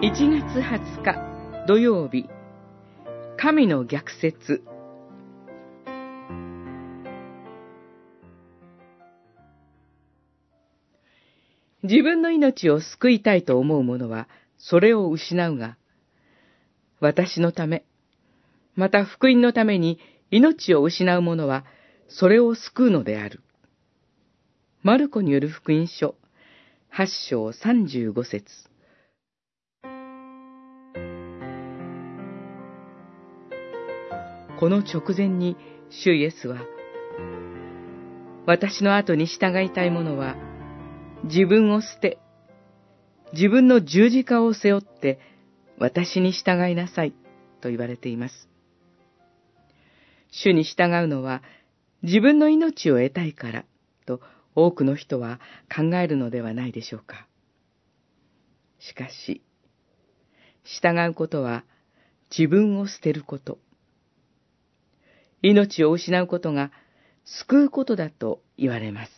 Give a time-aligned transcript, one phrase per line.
[0.00, 2.28] 1月20日土曜日。
[3.36, 4.62] 神の逆説。
[11.82, 15.76] 自分の命を救いたいと思う者はそれを失うが、
[17.00, 17.84] 私のため、
[18.76, 19.98] また福音のために
[20.30, 21.64] 命を失う者は
[22.06, 23.40] それを救うのである。
[24.84, 26.14] マルコによる福音書、
[26.96, 28.67] 8章35節。
[34.58, 35.56] この直前に、
[35.88, 36.58] 主イエスは、
[38.44, 40.34] 私の後に従いたい者は、
[41.22, 42.18] 自分を捨て、
[43.32, 45.20] 自分の十字架を背負って、
[45.78, 47.12] 私に従いなさい、
[47.60, 48.48] と言われています。
[50.32, 51.44] 主に従うのは、
[52.02, 53.64] 自分の命を得たいから、
[54.06, 54.20] と
[54.56, 55.38] 多くの人は
[55.72, 57.28] 考えるのではないでしょうか。
[58.80, 59.40] しかし、
[60.64, 61.62] 従うことは
[62.36, 63.58] 自分を捨てること。
[65.42, 66.70] 命を失うことが
[67.24, 69.12] 救うことだと言われます。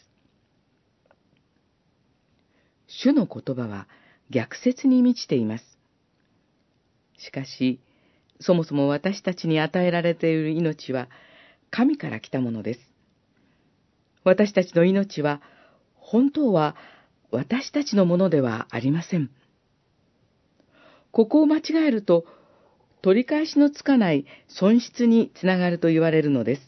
[2.87, 3.87] 主の言葉は
[4.31, 5.79] 逆説に満ちています。
[7.19, 7.81] しかし、
[8.41, 11.09] そもそも私たちに与えられている命は
[11.71, 12.81] 神から来たものです。
[14.25, 15.41] 私たちの命は
[15.95, 16.77] 本当は
[17.31, 19.31] 私たちのものではありません。
[21.13, 22.25] ここを間違えると
[23.03, 26.63] 取り返しのつかない損失につながると言われるのです。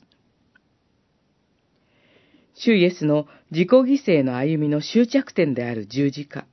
[2.54, 6.46] 主イエスの自己犠牲の歩みの終着点である十字架。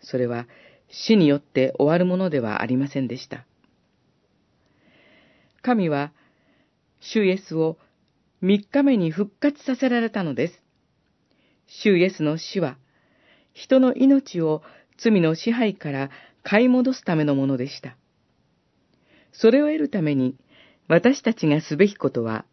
[0.00, 0.46] それは
[0.90, 3.44] 死によって終わるものではありませんでした。
[5.62, 6.12] 神は、
[7.00, 7.76] 主イエスを
[8.40, 10.62] 三日目に復活させられたのです。
[11.66, 12.78] 主イエスの死は、
[13.52, 14.62] 人の命を
[14.98, 16.10] 罪の支配から
[16.42, 17.96] 買い戻すためのものでした。
[19.32, 20.36] それを得るために、
[20.88, 22.44] 私たちがすべきことは、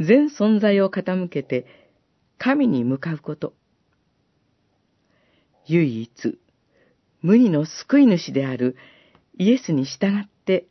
[0.00, 1.66] 全存在を傾けて、
[2.38, 3.54] 神に向かうこと。
[5.66, 6.38] 唯一、
[7.22, 8.76] 無二の救い主である
[9.38, 10.66] イエスに従って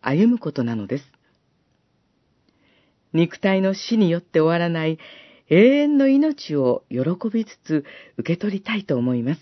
[0.00, 1.04] 歩むことなのです。
[3.12, 4.98] 肉体の死によって終わらない
[5.48, 7.00] 永遠の命を喜
[7.32, 7.84] びつつ
[8.16, 9.40] 受け取りたいと思います。